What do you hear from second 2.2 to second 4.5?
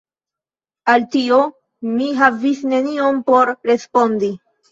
havis nenion por respondi.